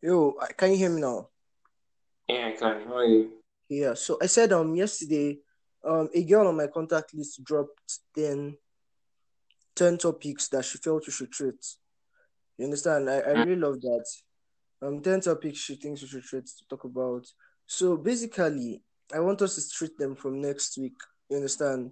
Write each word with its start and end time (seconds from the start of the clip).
Yo, 0.00 0.36
can 0.56 0.70
you 0.72 0.76
hear 0.76 0.90
me 0.90 1.00
now? 1.00 1.28
Yeah, 2.28 2.48
I 2.48 2.52
can. 2.52 2.86
How 2.86 2.98
are 2.98 3.04
you? 3.04 3.30
Yeah. 3.68 3.94
So 3.94 4.18
I 4.22 4.26
said 4.26 4.52
um 4.52 4.74
yesterday, 4.74 5.38
um 5.84 6.08
a 6.14 6.22
girl 6.24 6.46
on 6.46 6.56
my 6.56 6.68
contact 6.68 7.14
list 7.14 7.42
dropped 7.42 7.98
10, 8.14 8.56
10 9.74 9.98
topics 9.98 10.48
that 10.48 10.64
she 10.64 10.78
felt 10.78 11.06
we 11.06 11.12
should 11.12 11.32
treat. 11.32 11.64
You 12.58 12.66
understand? 12.66 13.10
I, 13.10 13.18
I 13.18 13.30
really 13.30 13.56
love 13.56 13.80
that. 13.80 14.04
Um, 14.80 15.00
ten 15.00 15.20
topics 15.20 15.58
she 15.58 15.74
thinks 15.74 16.02
we 16.02 16.08
should 16.08 16.22
treat 16.22 16.46
to 16.46 16.68
talk 16.68 16.84
about. 16.84 17.26
So 17.66 17.96
basically, 17.96 18.82
I 19.12 19.20
want 19.20 19.42
us 19.42 19.56
to 19.56 19.68
treat 19.74 19.98
them 19.98 20.14
from 20.14 20.40
next 20.40 20.78
week. 20.78 20.94
You 21.28 21.36
understand? 21.36 21.90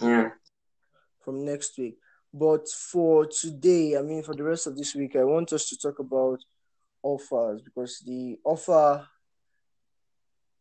Yeah. 0.00 0.30
From 1.24 1.44
next 1.44 1.76
week. 1.78 1.98
But 2.32 2.68
for 2.68 3.26
today, 3.26 3.96
I 3.96 4.02
mean, 4.02 4.22
for 4.22 4.34
the 4.34 4.44
rest 4.44 4.68
of 4.68 4.76
this 4.76 4.94
week, 4.94 5.16
I 5.16 5.24
want 5.24 5.52
us 5.52 5.68
to 5.70 5.78
talk 5.78 5.98
about 5.98 6.40
offers 7.02 7.62
because 7.62 8.02
the 8.06 8.36
offer 8.44 9.06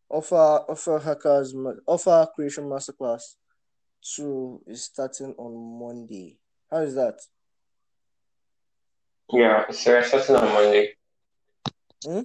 offer 0.09 0.35
offer 0.35 0.99
hackers 0.99 1.53
offer 1.85 2.27
creation 2.35 2.65
masterclass 2.65 3.35
two 4.01 4.61
is 4.67 4.83
starting 4.83 5.33
on 5.37 5.79
Monday. 5.79 6.37
How 6.71 6.79
is 6.79 6.95
that? 6.95 7.19
Yeah, 9.31 9.69
so 9.69 9.91
we're 9.91 10.03
starting 10.03 10.35
on 10.35 10.53
Monday. 10.53 10.93
Hmm? 12.03 12.21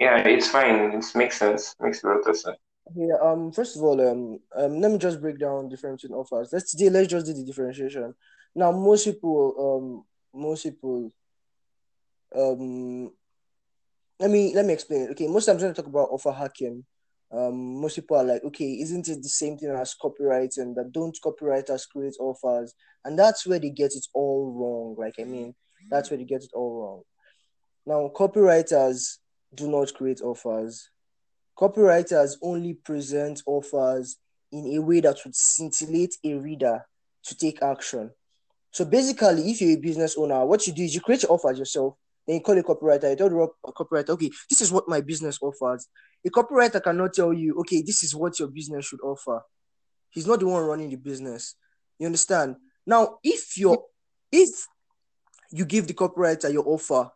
Yeah, 0.00 0.18
it's 0.18 0.48
fine. 0.48 0.92
It 0.92 1.04
makes 1.14 1.38
sense. 1.38 1.74
Makes 1.80 2.04
a 2.04 2.08
lot 2.08 2.28
of 2.28 2.36
sense. 2.36 2.56
Yeah, 2.94 3.16
um 3.22 3.52
first 3.52 3.76
of 3.76 3.82
all, 3.82 4.00
um, 4.00 4.38
um 4.56 4.80
let 4.80 4.90
me 4.90 4.98
just 4.98 5.20
break 5.20 5.38
down 5.38 5.68
different 5.68 6.02
offers. 6.10 6.50
Let's 6.52 6.72
do, 6.72 6.88
let's 6.90 7.08
just 7.08 7.26
do 7.26 7.34
the 7.34 7.44
differentiation. 7.44 8.14
Now 8.54 8.72
most 8.72 9.04
people 9.04 10.04
um 10.34 10.40
most 10.40 10.62
people 10.62 11.12
um 12.36 13.10
let 14.20 14.30
me 14.30 14.54
let 14.54 14.64
me 14.64 14.72
explain 14.72 15.02
it. 15.02 15.10
Okay, 15.10 15.28
most 15.28 15.46
times 15.46 15.62
when 15.62 15.70
I 15.70 15.74
talk 15.74 15.86
about 15.86 16.08
offer 16.10 16.32
hacking, 16.32 16.84
um, 17.30 17.80
most 17.80 17.94
people 17.94 18.16
are 18.16 18.24
like, 18.24 18.42
okay, 18.44 18.80
isn't 18.80 19.08
it 19.08 19.22
the 19.22 19.28
same 19.28 19.56
thing 19.56 19.70
as 19.70 19.94
copywriting? 20.02 20.74
That 20.74 20.90
don't 20.92 21.16
copywriters 21.24 21.88
create 21.88 22.16
offers, 22.18 22.74
and 23.04 23.18
that's 23.18 23.46
where 23.46 23.58
they 23.58 23.70
get 23.70 23.92
it 23.94 24.06
all 24.14 24.52
wrong. 24.52 24.96
Like, 24.98 25.14
I 25.20 25.24
mean, 25.24 25.54
that's 25.90 26.10
where 26.10 26.18
they 26.18 26.24
get 26.24 26.42
it 26.42 26.50
all 26.54 26.80
wrong. 26.80 27.02
Now, 27.86 28.10
copywriters 28.14 29.18
do 29.54 29.68
not 29.68 29.94
create 29.94 30.20
offers. 30.20 30.90
Copywriters 31.58 32.36
only 32.42 32.74
present 32.74 33.42
offers 33.46 34.16
in 34.50 34.76
a 34.76 34.78
way 34.80 35.00
that 35.00 35.18
would 35.24 35.34
scintillate 35.34 36.16
a 36.24 36.34
reader 36.34 36.84
to 37.24 37.36
take 37.36 37.62
action. 37.62 38.10
So 38.70 38.84
basically, 38.84 39.50
if 39.50 39.60
you're 39.60 39.78
a 39.78 39.80
business 39.80 40.16
owner, 40.16 40.44
what 40.44 40.66
you 40.66 40.72
do 40.72 40.82
is 40.82 40.94
you 40.94 41.00
create 41.00 41.22
your 41.22 41.32
offers 41.32 41.58
yourself 41.58 41.94
then 42.28 42.36
you 42.36 42.42
call 42.42 42.58
a 42.58 42.62
copywriter, 42.62 43.08
you 43.08 43.16
tell 43.16 43.30
the 43.30 43.48
copywriter, 43.72 44.10
okay, 44.10 44.30
this 44.50 44.60
is 44.60 44.70
what 44.70 44.86
my 44.86 45.00
business 45.00 45.38
offers. 45.40 45.88
A 46.26 46.28
copywriter 46.28 46.82
cannot 46.84 47.14
tell 47.14 47.32
you, 47.32 47.58
okay, 47.60 47.80
this 47.80 48.04
is 48.04 48.14
what 48.14 48.38
your 48.38 48.48
business 48.48 48.84
should 48.84 49.00
offer. 49.00 49.40
He's 50.10 50.26
not 50.26 50.40
the 50.40 50.46
one 50.46 50.62
running 50.62 50.90
the 50.90 50.96
business. 50.96 51.54
You 51.98 52.04
understand? 52.04 52.56
Now, 52.86 53.16
if 53.24 53.56
you're 53.56 53.82
if 54.30 54.66
you 55.50 55.64
give 55.64 55.86
the 55.86 55.94
copywriter 55.94 56.52
your 56.52 56.68
offer 56.68 57.10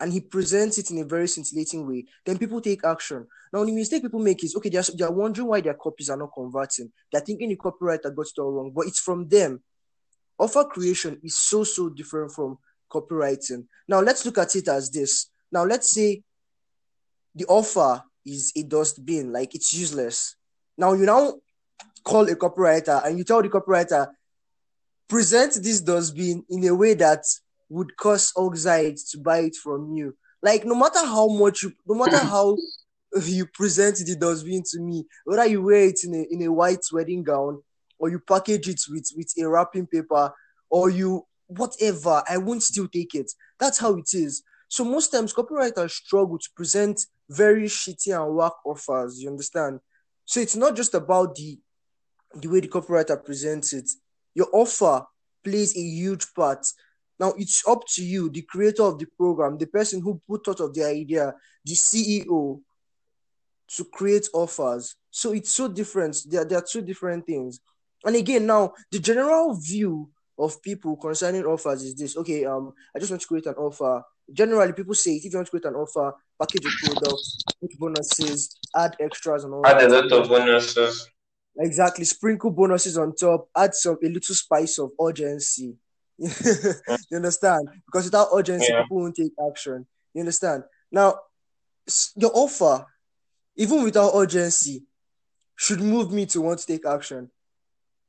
and 0.00 0.12
he 0.12 0.20
presents 0.20 0.76
it 0.78 0.90
in 0.90 0.98
a 0.98 1.04
very 1.04 1.28
scintillating 1.28 1.86
way, 1.86 2.06
then 2.26 2.36
people 2.36 2.60
take 2.60 2.84
action. 2.84 3.28
Now, 3.52 3.64
the 3.64 3.70
mistake 3.70 4.02
people 4.02 4.18
make 4.18 4.42
is 4.42 4.56
okay, 4.56 4.70
they're, 4.70 4.82
they're 4.96 5.12
wondering 5.12 5.46
why 5.46 5.60
their 5.60 5.74
copies 5.74 6.10
are 6.10 6.16
not 6.16 6.30
converting. 6.34 6.90
They're 7.12 7.20
thinking 7.20 7.48
the 7.50 7.56
copywriter 7.56 8.12
got 8.12 8.26
it 8.26 8.40
all 8.40 8.50
wrong, 8.50 8.72
but 8.74 8.88
it's 8.88 8.98
from 8.98 9.28
them. 9.28 9.62
Offer 10.36 10.64
creation 10.64 11.20
is 11.22 11.36
so, 11.38 11.62
so 11.62 11.90
different 11.90 12.32
from 12.32 12.58
copywriting. 12.88 13.66
Now 13.86 14.00
let's 14.00 14.24
look 14.24 14.38
at 14.38 14.54
it 14.56 14.68
as 14.68 14.90
this. 14.90 15.30
Now 15.50 15.64
let's 15.64 15.94
say 15.94 16.22
the 17.34 17.46
offer 17.46 18.02
is 18.26 18.52
a 18.56 18.62
dustbin, 18.62 19.32
like 19.32 19.54
it's 19.54 19.72
useless. 19.72 20.36
Now 20.76 20.92
you 20.92 21.06
now 21.06 21.34
call 22.04 22.28
a 22.28 22.34
copywriter 22.34 23.04
and 23.04 23.18
you 23.18 23.24
tell 23.24 23.42
the 23.42 23.48
copywriter, 23.48 24.08
present 25.08 25.54
this 25.54 25.80
dustbin 25.80 26.44
in 26.50 26.66
a 26.66 26.74
way 26.74 26.94
that 26.94 27.24
would 27.68 27.96
cause 27.96 28.32
Oxide 28.36 28.96
to 29.10 29.18
buy 29.18 29.38
it 29.40 29.56
from 29.56 29.92
you. 29.92 30.16
Like 30.42 30.64
no 30.64 30.74
matter 30.74 31.04
how 31.04 31.28
much 31.28 31.62
you, 31.62 31.72
no 31.86 31.94
matter 31.94 32.18
how 32.34 32.56
you 33.22 33.46
present 33.46 33.96
the 33.98 34.16
dustbin 34.16 34.62
to 34.70 34.80
me, 34.80 35.04
whether 35.24 35.46
you 35.46 35.62
wear 35.62 35.84
it 35.84 36.00
in 36.04 36.14
a 36.14 36.26
in 36.30 36.42
a 36.42 36.52
white 36.52 36.84
wedding 36.92 37.22
gown 37.22 37.62
or 37.98 38.08
you 38.08 38.20
package 38.20 38.68
it 38.68 38.80
with 38.88 39.08
with 39.16 39.32
a 39.38 39.48
wrapping 39.48 39.86
paper 39.86 40.32
or 40.70 40.90
you 40.90 41.24
whatever, 41.48 42.22
I 42.28 42.38
won't 42.38 42.62
still 42.62 42.88
take 42.88 43.14
it. 43.14 43.32
That's 43.58 43.78
how 43.78 43.96
it 43.96 44.08
is. 44.12 44.42
So 44.68 44.84
most 44.84 45.10
times 45.10 45.32
copywriters 45.32 45.90
struggle 45.90 46.38
to 46.38 46.48
present 46.54 47.00
very 47.28 47.64
shitty 47.64 48.14
and 48.14 48.34
work 48.34 48.54
offers, 48.64 49.20
you 49.20 49.28
understand? 49.28 49.80
So 50.24 50.40
it's 50.40 50.56
not 50.56 50.76
just 50.76 50.94
about 50.94 51.34
the 51.34 51.58
the 52.34 52.48
way 52.48 52.60
the 52.60 52.68
copywriter 52.68 53.22
presents 53.24 53.72
it. 53.72 53.90
Your 54.34 54.48
offer 54.52 55.02
plays 55.42 55.74
a 55.76 55.80
huge 55.80 56.26
part. 56.34 56.66
Now 57.18 57.32
it's 57.38 57.66
up 57.66 57.82
to 57.94 58.04
you, 58.04 58.28
the 58.28 58.42
creator 58.42 58.82
of 58.82 58.98
the 58.98 59.06
program, 59.16 59.56
the 59.56 59.66
person 59.66 60.02
who 60.02 60.20
put 60.28 60.46
out 60.46 60.60
of 60.60 60.74
the 60.74 60.84
idea, 60.84 61.34
the 61.64 61.72
CEO, 61.72 62.60
to 63.76 63.84
create 63.84 64.28
offers. 64.34 64.96
So 65.10 65.32
it's 65.32 65.54
so 65.54 65.68
different. 65.68 66.18
There, 66.28 66.44
there 66.44 66.58
are 66.58 66.66
two 66.68 66.82
different 66.82 67.26
things. 67.26 67.60
And 68.04 68.14
again, 68.14 68.46
now 68.46 68.74
the 68.90 68.98
general 68.98 69.54
view 69.54 70.10
of 70.38 70.62
people 70.62 70.96
concerning 70.96 71.44
offers 71.44 71.82
is 71.82 71.94
this. 71.94 72.16
Okay 72.16 72.44
um 72.44 72.72
i 72.94 72.98
just 72.98 73.10
want 73.10 73.20
to 73.20 73.28
create 73.28 73.46
an 73.46 73.54
offer. 73.54 74.02
Generally 74.32 74.74
people 74.74 74.94
say 74.94 75.12
if 75.12 75.24
you 75.24 75.30
want 75.34 75.46
to 75.46 75.50
create 75.50 75.64
an 75.64 75.74
offer 75.74 76.14
package 76.40 76.62
your 76.64 76.94
products 76.94 77.38
put 77.60 77.78
bonuses 77.78 78.56
add 78.76 78.96
extras 79.00 79.44
and 79.44 79.54
all 79.54 79.66
add 79.66 79.82
a 79.82 79.88
lot 79.88 80.12
of 80.12 80.28
bonuses. 80.28 81.08
Exactly 81.58 82.04
sprinkle 82.04 82.50
bonuses 82.50 82.96
on 82.96 83.14
top 83.14 83.48
add 83.56 83.74
some 83.74 83.98
a 84.02 84.06
little 84.08 84.34
spice 84.34 84.78
of 84.78 84.92
urgency. 85.00 85.74
You 87.10 87.16
understand? 87.16 87.68
Because 87.86 88.06
without 88.06 88.28
urgency 88.34 88.66
yeah. 88.70 88.82
people 88.82 88.98
won't 88.98 89.16
take 89.16 89.32
action. 89.48 89.86
You 90.14 90.20
understand? 90.20 90.64
Now 90.90 91.20
your 92.16 92.30
offer 92.34 92.86
even 93.56 93.82
without 93.82 94.12
urgency 94.14 94.84
should 95.56 95.80
move 95.80 96.12
me 96.12 96.26
to 96.26 96.40
want 96.40 96.60
to 96.60 96.66
take 96.66 96.86
action 96.86 97.30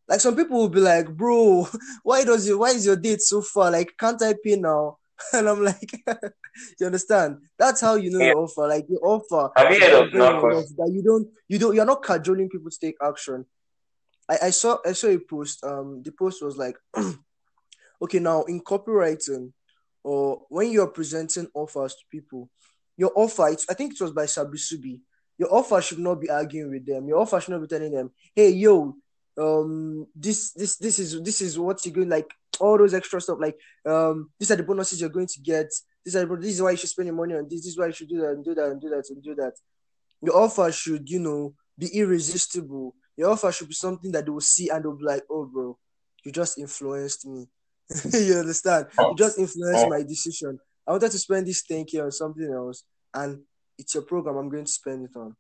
like 0.10 0.20
some 0.20 0.36
people 0.36 0.58
will 0.58 0.70
be 0.70 0.80
like, 0.80 1.08
bro, 1.16 1.68
why 2.04 2.24
does 2.24 2.48
your 2.48 2.58
why 2.58 2.72
is 2.72 2.86
your 2.86 2.96
date 2.96 3.22
so 3.22 3.42
far? 3.42 3.72
Like, 3.72 3.94
can't 3.98 4.22
I 4.22 4.34
pay 4.44 4.56
now? 4.56 4.98
And 5.34 5.50
I'm 5.50 5.62
like, 5.64 5.92
you 6.80 6.86
understand? 6.86 7.40
That's 7.58 7.82
how 7.82 7.96
you 7.96 8.10
know 8.10 8.20
yeah. 8.20 8.28
your 8.28 8.44
offer. 8.44 8.68
Like 8.68 8.86
your 8.88 9.06
offer 9.06 9.52
Have 9.58 9.74
you 9.74 9.82
heard 9.82 10.06
of 10.06 10.12
that 10.14 10.90
you 10.92 11.04
don't 11.04 11.28
you 11.50 11.60
don't 11.60 11.76
you're 11.76 11.86
not 11.86 12.04
cajoling 12.04 12.50
people 12.50 12.72
to 12.72 12.80
take 12.80 12.96
action. 13.04 13.46
I, 14.30 14.38
I 14.44 14.50
saw 14.52 14.78
I 14.86 14.94
saw 14.94 15.08
a 15.08 15.20
post. 15.20 15.64
Um 15.64 16.02
the 16.04 16.12
post 16.14 16.42
was 16.42 16.58
like, 16.58 16.78
okay, 18.02 18.20
now 18.20 18.44
in 18.44 18.62
copywriting 18.62 19.52
or 20.04 20.44
when 20.48 20.72
you're 20.72 20.88
presenting 20.88 21.48
offers 21.54 21.96
to 21.96 22.02
people, 22.10 22.50
your 22.98 23.12
offer, 23.16 23.50
it's, 23.50 23.66
I 23.70 23.74
think 23.74 23.94
it 23.94 24.02
was 24.02 24.12
by 24.12 24.24
Sabri 24.24 24.58
Suby, 24.58 25.02
your 25.38 25.54
offer 25.54 25.82
should 25.82 26.00
not 26.00 26.22
be 26.22 26.30
arguing 26.30 26.72
with 26.72 26.86
them. 26.86 27.08
Your 27.08 27.20
offer 27.20 27.40
should 27.40 27.52
not 27.52 27.62
be 27.62 27.68
telling 27.68 27.92
them, 27.92 28.12
hey, 28.36 28.50
yo, 28.50 28.96
um 29.40 30.06
this 30.16 30.52
this 30.54 30.78
this 30.78 31.00
is 31.00 31.22
this 31.24 31.42
is 31.42 31.58
what 31.58 31.84
you're 31.86 31.94
going 31.94 32.10
like 32.10 32.30
all 32.60 32.78
those 32.78 32.94
extra 32.94 33.22
stuff 33.22 33.38
like 33.40 33.58
um 33.86 34.30
these 34.40 34.52
are 34.52 34.56
the 34.56 34.64
bonuses 34.64 35.00
you're 35.00 35.10
going 35.10 35.28
to 35.28 35.40
get. 35.42 35.68
This 36.04 36.16
are 36.16 36.26
this 36.38 36.56
is 36.56 36.62
why 36.62 36.72
you 36.72 36.78
should 36.78 36.90
spend 36.90 37.08
your 37.08 37.16
money 37.16 37.36
on 37.36 37.44
this. 37.50 37.62
This 37.62 37.68
is 37.68 37.78
why 37.78 37.88
you 37.88 37.94
should 37.94 38.10
do 38.10 38.20
that 38.22 38.32
and 38.32 38.44
do 38.44 38.56
that 38.56 38.66
and 38.66 38.82
do 38.82 38.90
that 38.90 39.06
and 39.10 39.24
do 39.24 39.36
that. 39.36 39.54
Your 40.22 40.38
offer 40.38 40.72
should 40.72 41.10
you 41.10 41.20
know 41.20 41.54
be 41.78 41.88
irresistible. 41.88 42.96
Your 43.16 43.32
offer 43.32 43.52
should 43.52 43.68
be 43.68 43.74
something 43.74 44.12
that 44.12 44.26
they 44.26 44.32
will 44.32 44.42
see 44.42 44.70
and 44.70 44.84
they'll 44.84 44.96
be 44.96 45.04
like 45.04 45.24
oh 45.30 45.46
bro 45.46 45.78
you 46.24 46.32
just 46.32 46.58
influenced 46.58 47.26
me. 47.26 47.48
You 48.14 48.36
understand? 48.36 48.88
You 48.98 49.16
just 49.18 49.40
influenced 49.40 49.90
my 49.90 50.04
decision. 50.04 50.60
I 50.88 50.92
wanted 50.92 51.12
to 51.12 51.18
spend 51.20 51.48
this 51.48 51.64
10k 51.70 52.04
on 52.04 52.12
something 52.12 52.52
else 52.52 52.84
and 53.14 53.42
it's 53.78 53.94
your 53.94 54.04
program 54.04 54.38
i'm 54.38 54.50
going 54.50 54.66
to 54.66 54.72
spend 54.72 55.06
it 55.06 55.18
on. 55.18 55.36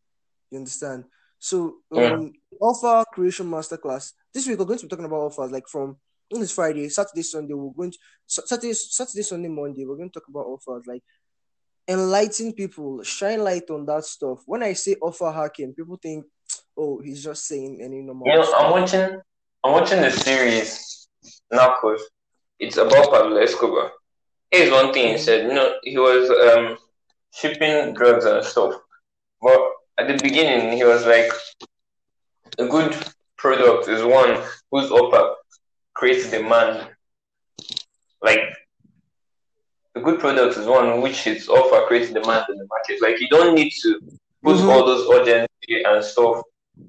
You 0.52 0.60
understand 0.60 1.04
so 1.40 1.78
um, 1.96 2.02
yeah. 2.02 2.20
offer 2.62 3.06
creation 3.14 3.48
masterclass. 3.48 4.12
This 4.34 4.48
week 4.48 4.60
we're 4.60 4.66
going 4.66 4.80
to 4.80 4.86
be 4.86 4.90
talking 4.90 5.06
about 5.06 5.22
offers 5.22 5.52
like 5.52 5.68
from 5.68 5.98
on 6.34 6.42
this 6.42 6.52
Friday, 6.52 6.90
Saturday, 6.90 7.24
Sunday. 7.24 7.54
We're 7.54 7.72
going 7.72 7.92
to 7.92 7.98
Saturday, 8.28 8.74
Saturday, 8.74 9.24
Sunday, 9.24 9.48
Monday. 9.48 9.86
We're 9.86 9.98
going 9.98 10.10
to 10.10 10.20
talk 10.20 10.28
about 10.28 10.46
offers 10.46 10.84
like 10.86 11.02
enlighten 11.88 12.54
people, 12.54 13.02
shine 13.04 13.44
light 13.44 13.70
on 13.70 13.86
that 13.88 14.04
stuff. 14.06 14.44
When 14.46 14.62
I 14.62 14.74
say 14.74 14.96
offer 15.02 15.32
hacking, 15.32 15.74
people 15.74 15.98
think, 16.02 16.26
oh, 16.78 17.02
he's 17.02 17.24
just 17.24 17.48
saying 17.48 17.80
any 17.82 18.02
normal. 18.02 18.28
You 18.28 18.36
know, 18.36 18.54
I'm 18.54 18.72
watching. 18.72 19.20
I'm 19.64 19.74
watching 19.74 20.02
the 20.02 20.12
series 20.12 21.08
Narcos. 21.52 22.00
It's 22.60 22.78
about 22.78 23.12
Pablo 23.12 23.38
Escobar. 23.38 23.92
Here's 24.52 24.72
one 24.72 24.94
thing 24.94 25.08
he 25.10 25.14
mm. 25.16 25.20
said. 25.20 25.48
You 25.48 25.54
know, 25.54 25.74
he 25.84 25.98
was 25.98 26.30
um, 26.30 26.78
shipping 27.34 27.94
drugs 27.94 28.26
and 28.26 28.44
stuff, 28.44 28.76
but 29.42 29.60
at 30.00 30.08
the 30.08 30.18
beginning, 30.24 30.78
he 30.78 30.84
was 30.84 31.06
like, 31.06 31.32
a 32.58 32.66
good 32.68 32.96
product 33.38 33.88
is 33.88 34.04
one 34.04 34.42
whose 34.72 34.92
offer 34.92 35.36
creates 35.94 36.30
demand. 36.32 36.88
Like, 38.22 38.42
a 39.96 40.02
good 40.02 40.20
product 40.20 40.58
is 40.58 40.66
one 40.68 41.02
which 41.02 41.26
its 41.28 41.48
offer 41.50 41.86
creates 41.88 42.12
demand 42.12 42.46
in 42.50 42.58
the 42.58 42.68
market. 42.70 43.02
Like 43.02 43.20
you 43.20 43.28
don't 43.30 43.56
need 43.56 43.72
to 43.84 44.00
put 44.44 44.58
Mhm. 44.58 44.70
all 44.70 44.86
those 44.86 45.08
urgency 45.10 45.84
and 45.84 46.04
stuff. 46.04 46.42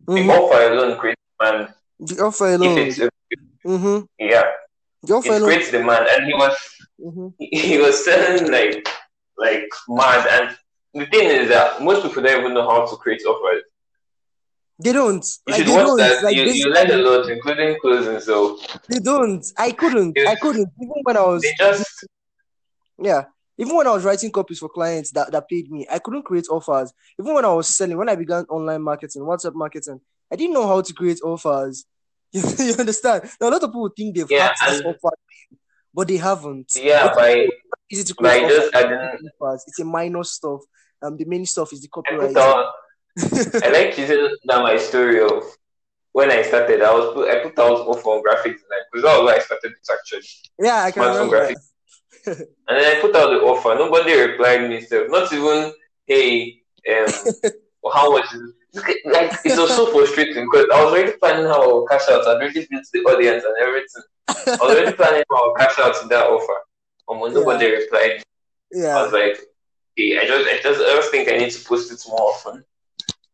The 0.07 0.23
Mhm. 0.23 0.31
offer 0.31 0.73
alone 0.73 0.99
creates 0.99 1.21
demand. 1.39 1.75
The 2.01 2.23
offer 2.25 2.47
If 2.49 2.61
alone. 2.61 2.79
it's 2.79 2.99
a, 3.01 3.09
Mm-hmm. 3.67 3.99
yeah, 4.19 4.45
The 5.03 5.15
offer 5.15 5.33
it 5.35 5.37
alone. 5.37 5.49
creates 5.49 5.71
demand, 5.71 6.07
and 6.09 6.27
he 6.27 6.35
was 6.35 6.57
Mm-hmm. 7.01 7.29
he 7.39 7.79
was 7.79 8.05
selling 8.05 8.51
like 8.51 8.87
like 9.39 9.69
mad. 9.89 10.27
And 10.37 10.57
the 10.95 11.07
thing 11.07 11.29
is 11.29 11.49
that 11.49 11.83
most 11.83 12.03
people 12.03 12.23
don't 12.23 12.41
even 12.41 12.55
know 12.55 12.69
how 12.69 12.87
to 12.87 12.97
create 12.97 13.23
offers. 13.25 13.63
They 14.83 14.93
don't. 14.93 15.25
You 15.47 15.53
Like, 15.53 15.59
should 15.59 15.67
they 15.69 15.73
watch 15.75 15.87
don't. 15.87 15.97
that. 15.99 16.25
Like 16.25 16.37
you, 16.37 16.45
you 16.45 16.69
learn 16.73 16.91
a 16.91 16.97
lot, 16.97 17.31
including 17.31 17.79
closing. 17.81 18.19
So 18.21 18.59
they 18.89 18.99
don't. 18.99 19.45
I 19.59 19.73
couldn't. 19.73 20.19
I 20.27 20.35
couldn't. 20.37 20.69
Even 20.81 20.95
when 21.03 21.17
I 21.17 21.23
was 21.23 21.43
they 21.43 21.53
just 21.59 22.07
yeah. 22.99 23.25
Even 23.59 23.77
when 23.77 23.87
I 23.87 23.91
was 23.91 24.05
writing 24.05 24.31
copies 24.31 24.59
for 24.59 24.71
clients 24.71 25.11
that, 25.11 25.31
that 25.33 25.47
paid 25.47 25.71
me, 25.71 25.87
I 25.91 25.99
couldn't 25.99 26.23
create 26.23 26.47
offers. 26.51 26.95
Even 27.21 27.35
when 27.35 27.45
I 27.45 27.53
was 27.53 27.77
selling, 27.77 27.99
when 27.99 28.09
I 28.09 28.15
began 28.15 28.45
online 28.45 28.81
marketing, 28.81 29.21
WhatsApp 29.23 29.55
marketing, 29.55 30.01
I 30.33 30.37
didn't 30.37 30.55
know 30.55 30.67
how 30.67 30.81
to 30.81 30.93
create 30.95 31.21
offers. 31.23 31.85
You, 32.33 32.41
you 32.59 32.75
understand? 32.79 33.25
Now, 33.39 33.49
a 33.49 33.51
lot 33.51 33.63
of 33.63 33.69
people 33.71 33.91
think 33.95 34.17
they've 34.17 34.31
Yeah, 34.31 34.45
hacked 34.47 34.61
this 34.67 34.81
offer, 34.81 35.15
but 35.95 36.09
they 36.09 36.17
haven't. 36.17 36.73
yeah 36.77 37.07
It's 37.09 37.17
by 37.17 37.49
easy 37.91 38.05
to 38.05 38.15
by 38.21 38.41
just 38.41 38.75
offers. 38.75 38.85
adding. 38.85 39.29
offers. 39.41 39.65
It's 39.69 39.81
a 39.81 39.85
minor 39.85 40.25
stuff. 40.25 40.61
Um, 41.03 41.17
the 41.17 41.25
main 41.25 41.47
stuff 41.47 41.73
is 41.73 41.81
the 41.83 41.89
copyright. 41.89 42.37
out. 42.37 42.73
I 43.65 43.71
like 43.71 43.97
using 43.99 44.37
that 44.45 44.63
my 44.63 44.77
story 44.77 45.21
of 45.21 45.43
when 46.13 46.31
I 46.31 46.43
started. 46.43 46.83
I 46.83 46.93
was 46.93 47.15
put, 47.15 47.29
I 47.29 47.43
put 47.43 47.59
out 47.59 47.81
an 47.81 47.87
offer 47.87 48.09
on 48.11 48.23
graphic 48.23 48.53
design 48.55 48.83
because 48.93 49.05
that 49.05 49.17
was 49.19 49.25
where 49.27 49.37
I 49.37 49.41
started 49.41 49.73
it 49.73 49.89
actually. 49.93 50.27
yeah, 50.59 50.83
I 50.85 50.91
can 50.91 51.03
remember. 51.03 51.37
graphics. 51.49 51.67
And 52.27 52.47
then 52.69 52.97
I 52.97 53.01
put 53.01 53.17
out 53.17 53.31
the 53.31 53.41
offer. 53.41 53.75
Nobody 53.75 54.13
replied 54.21 54.69
me. 54.69 54.81
So 54.83 55.05
not 55.09 55.33
even 55.33 55.73
hey, 56.07 56.61
um, 56.91 57.07
how 57.93 58.13
much? 58.13 58.27
Is 58.35 58.85
like 59.07 59.33
it 59.45 59.59
was 59.59 59.71
so 59.75 59.87
frustrating 59.93 60.45
because 60.51 60.67
I 60.73 60.85
was 60.85 60.93
already 60.93 61.13
planning 61.19 61.47
how 61.47 61.63
I'll 61.63 61.87
cash 61.87 62.09
out. 62.09 62.23
I'd 62.29 62.37
already 62.37 62.67
built 62.71 62.85
the 62.93 63.01
audience 63.01 63.43
and 63.45 63.57
everything. 63.61 64.03
I 64.47 64.59
was 64.61 64.61
already 64.61 64.97
planning 64.97 65.25
I'll 65.31 65.55
cash 65.55 65.79
out 65.79 66.01
to 66.01 66.09
that 66.09 66.27
offer. 66.27 66.59
And 67.09 67.21
when 67.21 67.35
nobody 67.35 67.71
replied, 67.71 68.23
I 68.75 69.03
was 69.03 69.13
like, 69.13 69.39
hey, 69.97 70.19
I 70.19 70.27
just, 70.27 70.49
I 70.49 70.63
just, 70.63 70.81
I 70.81 70.95
just 70.95 71.11
think 71.11 71.29
I 71.29 71.37
need 71.37 71.51
to 71.51 71.65
post 71.65 71.93
it 71.93 72.03
more 72.09 72.21
often. 72.21 72.65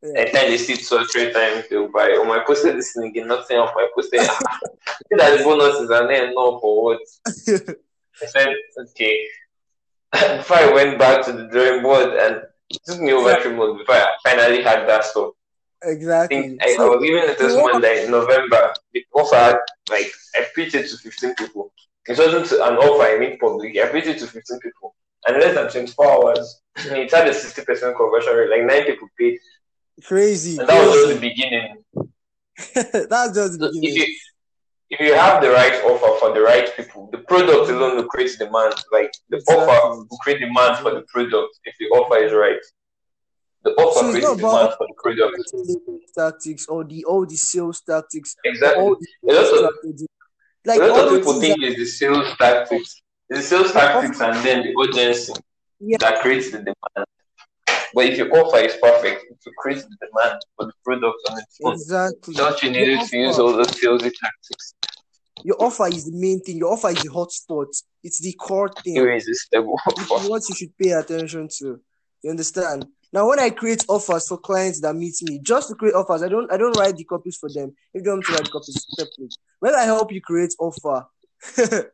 yeah. 0.02 0.20
Anytime 0.20 0.50
they 0.50 0.58
see 0.58 0.74
it 0.74 0.80
two 0.80 0.96
or 0.96 1.04
three 1.04 1.32
times, 1.32 1.64
they'll 1.68 1.88
buy. 1.92 2.10
Oh, 2.12 2.24
my 2.24 2.42
posted 2.46 2.76
this 2.76 2.92
thing 2.94 3.08
again, 3.10 3.28
nothing 3.28 3.58
off 3.58 3.74
my 3.74 3.88
posted. 3.94 4.22
See 4.22 4.28
that 5.10 5.44
bonuses 5.44 5.90
and 5.90 6.10
then 6.10 6.34
no 6.34 6.58
for 6.60 6.84
what? 6.84 7.00
I 8.22 8.26
said, 8.26 8.54
okay. 8.78 9.26
before 10.36 10.56
I 10.56 10.72
went 10.72 10.98
back 10.98 11.24
to 11.26 11.32
the 11.32 11.48
drawing 11.48 11.82
board 11.82 12.14
and 12.14 12.42
it 12.70 12.80
took 12.86 13.00
me 13.00 13.12
over 13.12 13.34
three 13.40 13.54
months 13.54 13.80
before 13.80 13.96
I 13.96 14.12
finally 14.24 14.62
had 14.62 14.88
that 14.88 15.04
stuff. 15.04 15.32
I 15.84 15.90
exactly. 15.90 16.40
think 16.40 16.62
I, 16.62 16.76
I 16.80 16.88
was 16.88 17.02
giving 17.04 17.28
it 17.28 17.38
this 17.38 17.52
so 17.52 17.62
one 17.62 17.82
like 17.82 18.08
November. 18.08 18.72
The 18.96 19.04
offer, 19.20 19.60
like 19.90 20.10
I 20.34 20.46
pitched 20.54 20.74
it 20.74 20.88
to 20.88 20.96
15 20.96 21.34
people. 21.34 21.72
It 22.08 22.16
wasn't 22.18 22.50
an 22.52 22.76
offer 22.76 23.02
I 23.02 23.18
made 23.18 23.38
public. 23.38 23.76
I 23.76 23.88
pitched 23.88 24.06
it 24.08 24.18
to 24.20 24.26
15 24.26 24.58
people. 24.60 24.94
And 25.26 25.36
less 25.38 25.54
than 25.54 25.70
24 25.70 26.12
hours, 26.12 26.60
it 26.76 27.10
had 27.12 27.26
a 27.26 27.30
60% 27.32 27.96
conversion 27.96 28.34
rate. 28.36 28.50
Like 28.50 28.64
nine 28.66 28.84
people 28.86 29.08
paid. 29.18 29.38
crazy. 30.04 30.58
And 30.58 30.68
that 30.68 30.86
was 30.86 30.94
just 30.94 31.14
the 31.14 31.28
beginning. 31.28 31.84
That's 32.74 33.34
just 33.34 33.58
the 33.58 33.70
So 33.72 33.80
if 33.82 33.94
you 33.96 34.06
if 34.88 35.00
you 35.00 35.14
have 35.14 35.42
the 35.42 35.50
right 35.50 35.74
offer 35.84 36.18
for 36.20 36.32
the 36.32 36.40
right 36.40 36.74
people, 36.76 37.08
the 37.10 37.18
product 37.18 37.68
alone 37.70 37.96
will 37.96 38.06
create 38.06 38.38
demand. 38.38 38.74
Like 38.92 39.12
the 39.28 39.38
Exactly. 39.38 39.64
offer 39.66 39.98
will 40.08 40.18
create 40.22 40.38
demand 40.40 40.78
for 40.78 40.92
the 40.92 41.02
product 41.12 41.58
if 41.64 41.74
the 41.80 41.86
offer 41.86 42.18
is 42.18 42.32
right. 42.32 42.60
The 43.66 43.72
offer 43.82 43.98
So 43.98 44.06
it's 44.06 44.10
creates 44.12 44.28
not 44.28 44.36
demand 44.36 44.56
about 44.56 44.78
for 44.78 44.86
the 44.86 44.94
product. 45.02 45.36
tactics 46.16 46.66
or 46.68 46.84
the 46.84 47.04
all 47.04 47.26
the 47.26 47.36
sales 47.36 47.80
tactics, 47.80 48.36
Exactly. 48.44 48.82
all 48.82 48.96
the 48.96 49.34
lot 49.34 49.46
strategy. 49.46 50.06
Like 50.64 50.80
a 50.80 50.86
lot 50.86 51.08
of 51.08 51.18
people 51.18 51.40
think 51.40 51.56
it's 51.62 51.76
the 51.76 51.86
sales 51.86 52.28
tactics. 52.38 53.02
It's 53.28 53.40
the 53.40 53.46
sales 53.56 53.72
tactics 53.72 54.20
and 54.20 54.36
then 54.46 54.58
the 54.66 54.72
urgency 54.82 55.32
Yeah. 55.80 55.96
that 56.00 56.20
creates 56.22 56.50
the 56.52 56.58
demand. 56.58 57.06
But 57.94 58.04
if 58.06 58.18
your 58.18 58.30
offer 58.38 58.58
is 58.58 58.74
perfect, 58.80 59.18
it 59.32 59.38
will 59.44 59.52
create 59.58 59.82
the 59.82 59.96
demand 60.06 60.38
for 60.56 60.66
the 60.66 60.72
product 60.84 61.18
on 61.30 61.38
its 61.38 61.58
own. 61.64 61.72
exactly. 61.72 62.34
Don't 62.34 62.62
you 62.62 62.70
need 62.70 63.00
to 63.08 63.16
use 63.18 63.38
all 63.40 63.52
those 63.52 63.72
salesy 63.80 64.12
tactics? 64.22 64.74
your 65.44 65.56
offer 65.62 65.86
is 65.88 66.04
the 66.04 66.16
main 66.16 66.40
thing. 66.40 66.56
Your 66.56 66.72
offer 66.72 66.90
is 66.90 67.02
the 67.02 67.10
hot 67.12 67.30
spot. 67.32 67.68
It's 68.04 68.20
the 68.20 68.32
core 68.34 68.70
thing. 68.84 68.96
Irresistible 68.96 69.78
It's 69.88 70.28
what 70.28 70.42
you 70.48 70.54
should 70.54 70.76
pay 70.78 70.90
attention 70.92 71.48
to. 71.58 71.80
You 72.22 72.30
understand? 72.30 72.86
Now, 73.12 73.28
when 73.28 73.38
I 73.38 73.50
create 73.50 73.84
offers 73.88 74.28
for 74.28 74.38
clients 74.38 74.80
that 74.80 74.94
meet 74.94 75.14
me, 75.22 75.40
just 75.42 75.68
to 75.68 75.74
create 75.74 75.94
offers, 75.94 76.22
I 76.22 76.28
don't 76.28 76.50
I 76.52 76.56
don't 76.56 76.76
write 76.76 76.96
the 76.96 77.04
copies 77.04 77.36
for 77.36 77.48
them. 77.52 77.74
If 77.94 78.02
they 78.02 78.10
want 78.10 78.24
to 78.26 78.32
write 78.32 78.44
the 78.44 78.50
copies 78.50 78.86
separately. 78.98 79.28
When 79.60 79.74
I 79.74 79.84
help 79.84 80.12
you 80.12 80.20
create 80.20 80.54
offer, 80.58 81.06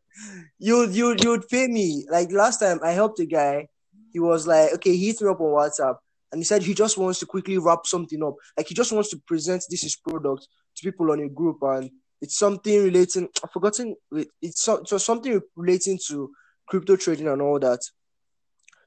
you 0.58 0.88
you 0.88 1.16
you'd 1.22 1.48
pay 1.48 1.68
me. 1.68 2.06
Like 2.10 2.32
last 2.32 2.60
time 2.60 2.80
I 2.82 2.92
helped 2.92 3.20
a 3.20 3.26
guy, 3.26 3.68
he 4.12 4.20
was 4.20 4.46
like, 4.46 4.72
okay, 4.74 4.96
he 4.96 5.08
hit 5.08 5.20
me 5.20 5.28
up 5.28 5.40
on 5.40 5.46
WhatsApp 5.46 5.96
and 6.30 6.40
he 6.40 6.44
said 6.44 6.62
he 6.62 6.74
just 6.74 6.98
wants 6.98 7.18
to 7.20 7.26
quickly 7.26 7.58
wrap 7.58 7.86
something 7.86 8.22
up. 8.22 8.34
Like 8.56 8.68
he 8.68 8.74
just 8.74 8.92
wants 8.92 9.10
to 9.10 9.18
present 9.26 9.64
this 9.68 9.82
his 9.82 9.96
product 9.96 10.48
to 10.76 10.82
people 10.82 11.10
on 11.12 11.20
a 11.20 11.28
group 11.28 11.58
and 11.62 11.90
it's 12.20 12.38
something 12.38 12.84
relating 12.84 13.28
I've 13.44 13.50
forgotten 13.50 13.96
it's 14.40 14.62
so, 14.62 14.82
so 14.86 14.96
something 14.98 15.40
relating 15.56 15.98
to 16.08 16.30
crypto 16.66 16.96
trading 16.96 17.28
and 17.28 17.42
all 17.42 17.58
that. 17.58 17.80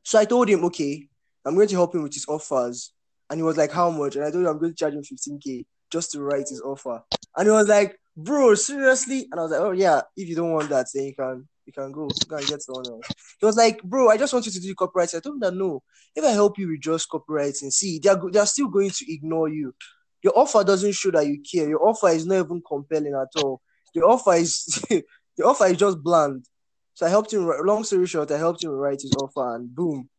So 0.04 0.20
I 0.20 0.26
told 0.26 0.50
him, 0.50 0.64
okay, 0.66 1.08
I'm 1.46 1.56
going 1.56 1.68
to 1.68 1.76
help 1.76 1.96
him 1.96 2.04
with 2.04 2.14
his 2.14 2.28
offers. 2.28 2.92
And 3.30 3.40
he 3.40 3.44
was 3.44 3.58
like, 3.58 3.72
how 3.72 3.90
much? 3.90 4.16
And 4.16 4.26
I 4.26 4.32
told 4.32 4.44
him 4.44 4.50
I'm 4.50 4.60
going 4.60 4.72
to 4.72 4.78
charge 4.78 4.94
him 4.94 5.04
15k 5.04 5.66
just 5.92 6.12
to 6.12 6.22
write 6.22 6.50
his 6.50 6.62
offer. 6.62 7.02
And 7.36 7.48
he 7.48 7.52
was 7.52 7.68
like, 7.68 8.00
bro, 8.16 8.56
seriously? 8.56 9.28
And 9.32 9.40
I 9.40 9.44
was 9.44 9.52
like, 9.52 9.62
oh 9.62 9.72
yeah, 9.72 10.02
if 10.16 10.28
you 10.28 10.36
don't 10.36 10.52
want 10.52 10.70
that, 10.70 10.88
then 10.94 11.06
you 11.06 11.16
can 11.16 11.48
you 11.66 11.74
can 11.74 11.92
go. 11.92 12.08
Can 12.30 12.40
get 12.46 12.62
someone 12.62 12.88
else. 12.88 13.08
He 13.40 13.46
was 13.46 13.58
like, 13.58 13.82
bro, 13.84 14.10
I 14.10 14.18
just 14.18 14.34
want 14.34 14.46
you 14.46 14.52
to 14.52 14.60
do 14.60 14.68
the 14.68 14.76
copywriting. 14.76 15.18
I 15.18 15.20
told 15.20 15.36
him 15.36 15.40
that 15.42 15.54
no. 15.54 15.82
If 16.16 16.24
I 16.24 16.30
help 16.30 16.58
you 16.58 16.68
with 16.70 16.82
just 16.82 17.10
copywriting, 17.10 17.72
see, 17.72 18.00
they're 18.00 18.16
go- 18.16 18.30
they're 18.30 18.46
still 18.46 18.68
going 18.68 18.92
to 18.92 19.14
ignore 19.14 19.50
you. 19.50 19.74
Your 20.22 20.38
offer 20.38 20.64
doesn't 20.64 20.94
show 20.94 21.12
that 21.12 21.28
you 21.28 21.42
care. 21.42 21.68
Your 21.68 21.88
offer 21.88 22.10
is 22.10 22.26
not 22.26 22.46
even 22.46 22.62
compelling 22.68 23.14
at 23.14 23.42
all. 23.42 23.62
The 23.94 24.02
offer 24.02 24.34
is 24.34 24.66
the 24.90 25.44
offer 25.44 25.66
is 25.66 25.78
just 25.78 26.02
bland. 26.02 26.46
So 26.94 27.06
I 27.06 27.10
helped 27.10 27.34
him. 27.34 27.52
Long 27.64 27.84
story 27.84 28.08
short, 28.08 28.32
I 28.32 28.38
helped 28.38 28.64
him 28.64 28.72
write 28.72 29.02
his 29.02 29.14
offer, 29.22 29.56
and 29.56 29.74
boom, 29.74 30.10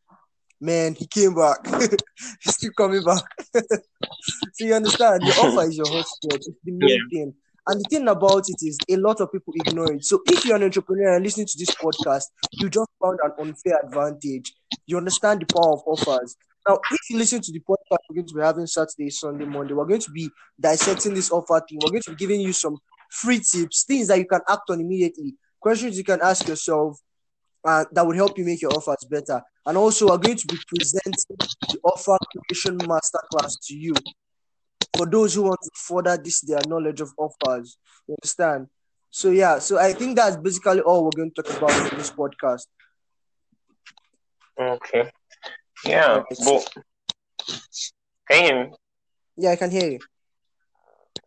man, 0.59 0.95
he 0.95 1.07
came 1.07 1.35
back. 1.35 1.57
He's 2.41 2.55
still 2.55 2.71
coming 2.77 3.03
back. 3.03 3.23
so 3.53 4.65
you 4.65 4.73
understand? 4.73 5.21
the 5.21 5.35
offer 5.39 5.67
is 5.67 5.77
your 5.77 5.85
hotspot. 5.85 6.35
It's 6.35 6.49
the 6.63 6.71
main 6.71 7.09
thing. 7.09 7.33
And 7.67 7.81
the 7.81 7.85
thing 7.89 8.07
about 8.07 8.45
it 8.47 8.57
is, 8.61 8.77
a 8.89 8.95
lot 8.95 9.19
of 9.19 9.31
people 9.31 9.53
ignore 9.65 9.91
it. 9.91 10.05
So 10.05 10.21
if 10.27 10.45
you're 10.45 10.55
an 10.55 10.63
entrepreneur 10.63 11.15
and 11.15 11.23
listening 11.23 11.47
to 11.47 11.57
this 11.57 11.71
podcast, 11.71 12.23
you 12.53 12.69
just 12.69 12.89
found 13.01 13.19
an 13.23 13.31
unfair 13.39 13.79
advantage. 13.83 14.53
You 14.85 14.97
understand 14.97 15.41
the 15.41 15.53
power 15.53 15.73
of 15.73 15.81
offers. 15.85 16.35
Now, 16.67 16.79
if 16.91 17.09
you 17.09 17.17
listen 17.17 17.41
to 17.41 17.51
the 17.51 17.59
podcast, 17.59 17.99
we're 18.09 18.15
going 18.15 18.27
to 18.27 18.33
be 18.33 18.41
having 18.41 18.67
Saturday, 18.67 19.09
Sunday, 19.09 19.45
Monday. 19.45 19.73
We're 19.73 19.85
going 19.85 20.01
to 20.01 20.11
be 20.11 20.29
dissecting 20.59 21.13
this 21.13 21.31
offer 21.31 21.61
thing. 21.67 21.79
We're 21.83 21.91
going 21.91 22.03
to 22.03 22.11
be 22.11 22.17
giving 22.17 22.41
you 22.41 22.53
some 22.53 22.77
free 23.09 23.39
tips, 23.39 23.83
things 23.83 24.07
that 24.07 24.17
you 24.17 24.25
can 24.25 24.41
act 24.49 24.69
on 24.69 24.79
immediately, 24.79 25.35
questions 25.59 25.97
you 25.97 26.03
can 26.03 26.19
ask 26.21 26.47
yourself 26.47 26.99
uh, 27.67 27.83
that 27.91 28.07
would 28.07 28.15
help 28.15 28.37
you 28.37 28.45
make 28.45 28.61
your 28.61 28.71
offers 28.73 29.05
better. 29.09 29.41
And 29.65 29.77
also, 29.77 30.07
we're 30.07 30.17
going 30.17 30.37
to 30.37 30.47
be 30.47 30.57
presenting 30.67 31.13
the 31.69 31.79
offer 31.83 32.17
creation 32.31 32.77
masterclass 32.77 33.55
to 33.67 33.75
you 33.75 33.93
for 34.95 35.05
those 35.05 35.35
who 35.35 35.43
want 35.43 35.59
to 35.61 35.69
further 35.75 36.17
this 36.17 36.39
their 36.41 36.61
knowledge 36.65 37.01
of 37.01 37.11
offers. 37.17 37.77
You 38.07 38.15
understand? 38.21 38.67
So 39.09 39.31
yeah, 39.31 39.59
so 39.59 39.77
I 39.77 39.91
think 39.91 40.15
that's 40.15 40.37
basically 40.37 40.79
all 40.79 41.03
we're 41.03 41.11
going 41.17 41.31
to 41.35 41.43
talk 41.43 41.57
about 41.57 41.91
in 41.91 41.97
this 41.97 42.11
podcast. 42.11 42.67
Okay. 44.57 45.11
Yeah, 45.85 46.23
but 46.45 46.73
can 48.29 48.43
you 48.43 48.47
hear 48.47 48.63
me? 48.63 48.71
Yeah, 49.37 49.51
I 49.51 49.55
can 49.57 49.71
hear 49.71 49.91
you. 49.91 49.99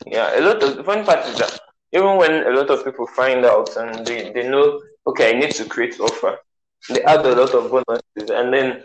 Yeah, 0.06 0.38
a 0.38 0.40
lot 0.40 0.62
of 0.62 0.76
the 0.76 0.84
funny 0.84 1.04
part 1.04 1.26
is 1.26 1.38
that 1.38 1.60
even 1.92 2.16
when 2.16 2.46
a 2.46 2.50
lot 2.50 2.70
of 2.70 2.84
people 2.84 3.06
find 3.08 3.44
out 3.44 3.76
and 3.76 4.06
they, 4.06 4.32
they 4.32 4.48
know, 4.48 4.80
okay, 5.10 5.30
I 5.30 5.38
need 5.38 5.52
to 5.52 5.64
create 5.64 6.00
offer, 6.00 6.38
they 6.88 7.02
add 7.02 7.24
a 7.26 7.34
lot 7.34 7.54
of 7.54 7.70
bonuses, 7.70 8.30
and 8.30 8.52
then 8.52 8.82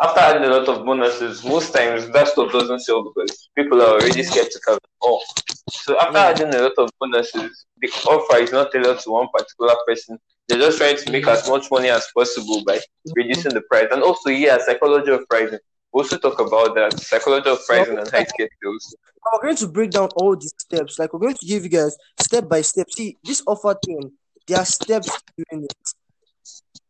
after 0.00 0.20
adding 0.20 0.44
a 0.44 0.48
lot 0.48 0.68
of 0.68 0.84
bonuses, 0.84 1.44
most 1.44 1.72
times 1.74 2.08
that 2.10 2.28
stuff 2.28 2.52
doesn't 2.52 2.80
sell 2.80 3.02
because 3.02 3.48
people 3.56 3.80
are 3.80 3.94
already 3.94 4.22
skeptical. 4.22 4.78
Oh, 5.02 5.22
so 5.70 5.98
after 5.98 6.18
adding 6.18 6.54
a 6.54 6.62
lot 6.62 6.72
of 6.78 6.90
bonuses, 7.00 7.64
the 7.80 7.88
offer 8.06 8.36
is 8.38 8.52
not 8.52 8.72
tailored 8.72 8.98
to 9.00 9.10
one 9.10 9.28
particular 9.32 9.74
person. 9.86 10.18
They're 10.48 10.58
just 10.58 10.78
trying 10.78 10.98
to 10.98 11.10
make 11.10 11.26
as 11.26 11.48
much 11.48 11.70
money 11.70 11.88
as 11.88 12.06
possible 12.14 12.62
by 12.64 12.78
reducing 13.16 13.54
the 13.54 13.62
price. 13.62 13.88
And 13.90 14.02
also, 14.02 14.30
yeah, 14.30 14.58
psychology 14.64 15.10
of 15.10 15.28
pricing. 15.28 15.58
We 15.92 16.02
also 16.02 16.18
talk 16.18 16.38
about 16.40 16.74
that 16.74 17.00
psychology 17.00 17.50
of 17.50 17.64
pricing 17.66 17.98
and 17.98 18.08
high 18.08 18.24
scale 18.24 18.48
deals. 18.62 18.96
We're 19.32 19.42
going 19.42 19.56
to 19.56 19.66
break 19.66 19.90
down 19.90 20.10
all 20.16 20.36
these 20.36 20.54
steps. 20.58 20.98
Like 20.98 21.12
we're 21.12 21.20
going 21.20 21.34
to 21.34 21.46
give 21.46 21.64
you 21.64 21.70
guys 21.70 21.96
step 22.20 22.48
by 22.48 22.60
step. 22.60 22.90
See, 22.90 23.16
this 23.24 23.42
offer 23.46 23.74
thing, 23.84 24.12
there 24.46 24.58
are 24.58 24.64
steps 24.64 25.08
to 25.08 25.44
doing 25.50 25.64
it. 25.64 25.88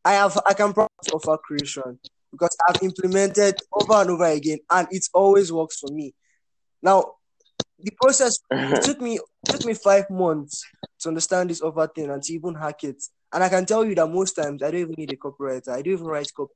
I 0.05 0.13
have 0.15 0.39
I 0.47 0.55
can 0.55 0.73
practice 0.73 1.09
offer 1.13 1.37
creation 1.39 1.99
because 2.31 2.57
I've 2.69 2.83
implemented 2.83 3.57
over 3.73 3.95
and 3.95 4.11
over 4.11 4.27
again, 4.27 4.59
and 4.71 4.87
it 4.91 5.07
always 5.13 5.53
works 5.53 5.79
for 5.79 5.91
me. 5.91 6.15
Now, 6.83 7.15
the 7.83 7.91
process 8.01 8.39
took 8.83 9.01
me 9.01 9.19
took 9.51 9.65
me 9.65 9.75
five 9.75 10.09
months 10.11 10.65
to 11.01 11.09
understand 11.09 11.51
this 11.51 11.61
offer 11.63 11.87
thing 11.95 12.11
and 12.11 12.23
to 12.23 12.33
even 12.33 12.55
hack 12.55 12.85
it. 12.85 13.03
And 13.33 13.43
I 13.43 13.49
can 13.49 13.67
tell 13.67 13.85
you 13.85 13.95
that 13.97 14.07
most 14.07 14.35
times 14.35 14.63
I 14.63 14.71
don't 14.71 14.81
even 14.81 14.95
need 14.97 15.13
a 15.13 15.17
copywriter. 15.17 15.69
I 15.69 15.83
don't 15.83 15.95
even 15.95 16.07
write 16.07 16.33
copy. 16.35 16.53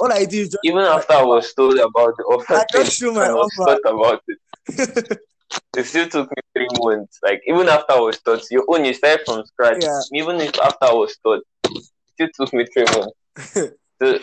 All 0.00 0.12
I 0.12 0.24
do 0.24 0.40
is 0.40 0.48
just 0.48 0.58
Even 0.64 0.80
after 0.80 1.12
I 1.12 1.22
was 1.22 1.52
told 1.54 1.78
about 1.78 2.16
the 2.16 2.24
offer, 2.24 2.54
I 2.54 2.64
thing, 2.72 2.84
just 2.84 2.96
show 2.96 3.12
my 3.12 3.26
I 3.26 3.30
offer. 3.32 3.78
about 3.86 4.22
it. 4.28 4.38
It 5.78 5.86
still 5.86 6.08
took 6.08 6.28
me 6.28 6.42
three 6.56 6.68
months. 6.82 7.20
Like 7.22 7.40
even 7.46 7.68
after 7.68 7.92
I 7.92 8.00
was 8.00 8.18
taught, 8.18 8.42
your 8.50 8.64
own 8.68 8.84
you 8.84 8.92
started 8.94 9.24
from 9.24 9.44
scratch. 9.46 9.78
Yeah. 9.80 10.00
Even 10.12 10.40
if 10.40 10.58
after 10.58 10.86
I 10.86 10.92
was 10.92 11.16
taught, 11.22 11.42
it 11.70 11.84
still 12.14 12.28
took 12.34 12.52
me 12.52 12.66
three 12.66 12.84
months. 12.96 13.16
So, 14.00 14.18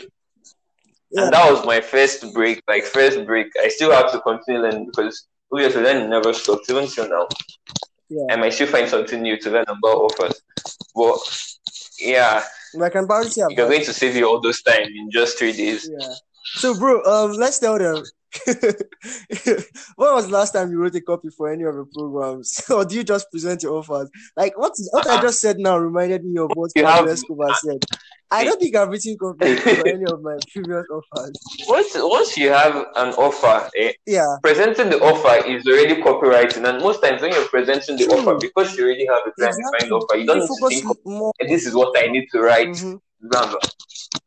Yeah. 1.12 1.24
And 1.25 1.33
that 1.33 1.51
was 1.51 1.65
my 1.65 1.79
first 1.79 2.33
break. 2.33 2.62
Like 2.67 2.83
first 2.83 3.25
break, 3.25 3.47
I 3.62 3.69
still 3.69 3.91
have 3.91 4.12
to 4.12 4.19
continue 4.19 4.62
learning 4.62 4.88
because 4.88 5.27
obviously 5.51 5.81
learning 5.81 6.09
never 6.09 6.33
stops. 6.33 6.69
Even 6.69 6.88
till 6.88 7.07
now, 7.09 7.27
Yeah. 8.09 8.27
I 8.31 8.35
might 8.35 8.53
still 8.53 8.67
find 8.67 8.89
something 8.89 9.21
new 9.21 9.38
to 9.39 9.50
learn 9.51 9.65
about 9.67 9.97
offers. 10.07 10.41
But 10.93 11.19
yeah, 12.00 12.43
I 12.81 12.89
can 12.89 13.05
probably 13.07 13.29
say 13.29 13.45
you're 13.50 13.67
going 13.69 13.85
to 13.85 13.93
save 13.93 14.15
you 14.15 14.27
all 14.27 14.41
those 14.41 14.62
time 14.62 14.88
in 15.00 15.09
just 15.12 15.38
three 15.39 15.53
days. 15.53 15.89
Yeah. 15.89 16.13
So, 16.57 16.77
bro, 16.77 17.01
um, 17.03 17.31
let's 17.33 17.59
tell 17.59 17.77
them. 17.77 18.03
when 19.95 20.13
was 20.13 20.27
the 20.27 20.33
last 20.33 20.51
time 20.53 20.71
you 20.71 20.77
wrote 20.79 20.95
a 20.95 21.01
copy 21.01 21.29
for 21.29 21.49
any 21.51 21.63
of 21.63 21.73
your 21.75 21.85
programs, 21.93 22.61
or 22.69 22.85
do 22.85 22.95
you 22.95 23.03
just 23.03 23.29
present 23.31 23.63
your 23.63 23.77
offers? 23.77 24.09
Like 24.35 24.57
what 24.57 24.73
is 24.73 24.89
what 24.91 25.07
I 25.07 25.21
just 25.21 25.39
said 25.39 25.57
now 25.59 25.77
reminded 25.77 26.23
me 26.25 26.39
of 26.39 26.51
what 26.55 26.71
You 26.75 26.83
Pablo 26.83 27.07
have- 27.07 27.13
Escobar 27.13 27.53
said. 27.55 27.77
I 28.31 28.43
don't 28.43 28.59
think 28.59 28.75
I've 28.75 28.89
written 28.89 29.15
copies 29.19 29.59
for 29.63 29.87
any 29.87 30.03
of 30.05 30.21
my 30.21 30.35
previous 30.51 30.83
offers. 30.91 31.31
Once 31.67 31.91
once 31.95 32.35
you 32.35 32.49
have 32.49 32.75
an 32.95 33.13
offer, 33.13 33.69
eh, 33.77 33.93
Yeah, 34.07 34.35
presenting 34.41 34.89
the 34.89 34.99
offer 34.99 35.45
is 35.47 35.65
already 35.67 36.01
copywriting, 36.01 36.67
and 36.67 36.81
most 36.81 37.01
times 37.03 37.21
when 37.21 37.31
you're 37.31 37.47
presenting 37.47 37.97
the 37.97 38.05
True. 38.05 38.17
offer, 38.17 38.35
because 38.41 38.75
you 38.75 38.85
already 38.85 39.05
have 39.05 39.19
a 39.27 39.31
client 39.31 39.55
exactly. 39.59 39.79
defined 39.79 39.91
offer, 39.93 40.15
you 40.17 40.25
don't 40.25 40.39
need 40.39 40.47
to 40.47 40.69
think, 40.69 41.05
more. 41.05 41.31
"Eh, 41.39 41.47
this 41.47 41.65
is 41.67 41.75
what 41.75 41.95
I 41.97 42.07
need 42.07 42.25
to 42.31 42.41
write. 42.41 42.69
Mhm. 42.69 42.99
blah, 43.21 43.45
blah. 43.47 43.59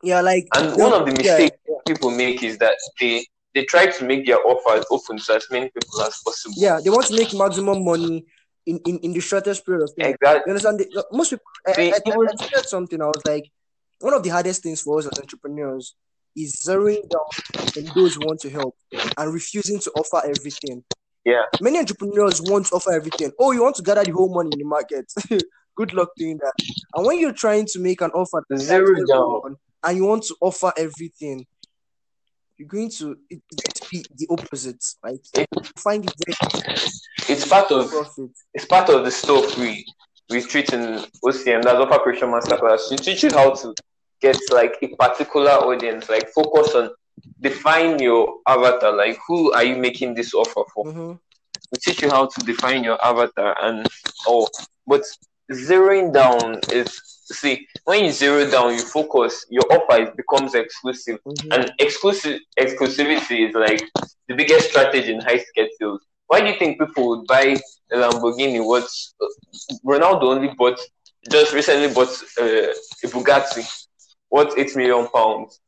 Yeah, 0.02 0.20
like 0.22 0.46
And 0.56 0.76
one 0.80 0.92
of 0.92 1.04
the 1.04 1.12
yeah, 1.22 1.36
mistakes 1.36 1.56
people 1.86 2.10
make 2.10 2.42
is 2.42 2.56
that 2.58 2.76
they 3.00 3.26
they 3.54 3.64
try 3.64 3.86
to 3.86 4.04
make 4.04 4.26
their 4.26 4.38
offers 4.46 4.84
open 4.90 5.18
to 5.18 5.34
as 5.34 5.46
many 5.50 5.66
people 5.70 6.02
as 6.02 6.18
possible. 6.24 6.54
yeah, 6.58 6.80
they 6.82 6.90
want 6.90 7.06
to 7.06 7.14
make 7.16 7.32
maximum 7.32 7.84
money 7.84 8.24
in, 8.66 8.78
in, 8.86 8.98
in 8.98 9.12
the 9.12 9.20
shortest 9.20 9.64
period 9.64 9.82
of 9.84 9.90
time. 9.98 10.10
Exactly. 10.14 10.42
You 10.46 10.50
understand? 10.52 10.80
They- 10.80 10.98
uh, 10.98 11.02
most 11.12 11.30
people, 11.30 11.44
I, 11.66 11.72
See, 11.72 11.92
I, 11.92 11.96
I, 11.96 12.00
even- 12.08 12.28
I 12.28 12.44
said 12.54 12.66
something. 12.66 13.00
I 13.00 13.06
was 13.06 13.22
like, 13.24 13.50
one 14.00 14.14
of 14.14 14.22
the 14.22 14.28
hardest 14.28 14.62
things 14.62 14.82
for 14.82 14.98
us 14.98 15.06
as 15.06 15.18
entrepreneurs 15.18 15.94
is 16.36 16.54
zeroing 16.64 17.02
down 17.10 17.20
on 17.76 17.92
those 17.94 18.14
who 18.14 18.22
want 18.22 18.40
to 18.40 18.50
help 18.50 18.76
and 19.16 19.32
refusing 19.32 19.80
to 19.80 19.90
offer 19.92 20.22
everything. 20.24 20.84
Yeah. 21.24 21.42
Many 21.60 21.78
entrepreneurs 21.78 22.40
want 22.40 22.66
to 22.66 22.74
offer 22.76 22.92
everything. 22.92 23.32
Oh, 23.38 23.50
you 23.52 23.62
want 23.62 23.76
to 23.76 23.82
gather 23.82 24.04
the 24.04 24.12
whole 24.12 24.32
money 24.32 24.50
in 24.52 24.58
the 24.58 24.64
market. 24.64 25.10
Good 25.76 25.92
luck 25.94 26.10
doing 26.16 26.38
that. 26.38 26.52
And 26.94 27.06
when 27.06 27.18
you're 27.18 27.32
trying 27.32 27.66
to 27.66 27.80
make 27.80 28.00
an 28.00 28.10
offer 28.12 28.44
Zero 28.56 28.94
down. 28.94 29.02
everyone 29.10 29.56
and 29.84 29.96
you 29.96 30.04
want 30.04 30.22
to 30.24 30.36
offer 30.40 30.72
everything, 30.76 31.46
you're 32.58 32.68
going 32.68 32.90
to 32.90 33.16
it, 33.30 33.40
it's 33.50 33.62
going 33.62 33.74
to 33.74 33.86
be 33.90 34.04
the 34.16 34.26
opposite. 34.30 34.84
Like 35.02 35.20
you 35.36 35.44
find 35.76 36.04
it 36.04 36.12
very 36.26 36.36
It's 37.28 37.46
part 37.48 37.70
of 37.70 37.88
profit. 37.90 38.30
it's 38.54 38.64
part 38.66 38.88
of 38.90 39.04
the 39.04 39.10
stuff 39.10 39.56
we 39.58 39.84
we 40.30 40.42
treat 40.42 40.72
in 40.72 41.04
OCM, 41.24 41.62
that's 41.62 41.78
Offer 41.78 41.98
Creation 42.00 42.28
Masterclass. 42.28 42.90
We 42.90 42.96
teach 42.98 43.22
you 43.22 43.30
how 43.30 43.54
to 43.54 43.74
get 44.20 44.36
like 44.50 44.76
a 44.82 44.88
particular 44.96 45.52
audience, 45.52 46.08
like 46.10 46.28
focus 46.30 46.74
on 46.74 46.90
define 47.40 47.98
your 48.00 48.36
avatar, 48.46 48.94
like 48.94 49.18
who 49.26 49.52
are 49.52 49.64
you 49.64 49.76
making 49.76 50.14
this 50.14 50.34
offer 50.34 50.62
for? 50.74 50.84
hmm 50.92 51.12
We 51.72 51.78
teach 51.78 52.02
you 52.02 52.10
how 52.10 52.26
to 52.26 52.40
define 52.44 52.84
your 52.84 53.02
avatar 53.04 53.56
and 53.62 53.86
oh 54.26 54.48
but 54.86 55.02
zeroing 55.52 56.12
down 56.12 56.60
is 56.72 57.00
see 57.34 57.66
when 57.84 58.04
you 58.04 58.12
zero 58.12 58.48
down 58.50 58.72
you 58.74 58.80
focus 58.82 59.46
your 59.50 59.64
offer 59.72 60.02
is, 60.02 60.08
becomes 60.16 60.54
exclusive 60.54 61.18
hmm 61.24 61.32
and 61.52 61.72
exclusive 61.78 62.40
exclusivity 62.58 63.48
is 63.48 63.54
like 63.54 63.82
the 64.28 64.34
biggest 64.34 64.70
strategy 64.70 65.12
in 65.14 65.20
high 65.20 65.38
ticket 65.38 65.70
sales. 65.78 66.00
Why 66.26 66.40
do 66.40 66.46
you 66.48 66.58
think 66.58 66.78
people 66.78 67.08
would 67.08 67.26
buy 67.26 67.56
a 67.92 67.96
Lamborghini? 67.96 68.64
What 68.64 68.86
Ronaldo 69.86 70.24
only 70.24 70.50
bought 70.56 70.78
just 71.30 71.52
recently 71.54 71.92
bought 71.92 72.08
uh, 72.40 72.72
a 73.04 73.06
Bugatti, 73.06 73.64
worth 74.30 74.56
eight 74.58 74.74
million 74.76 75.06
pounds. 75.08 75.60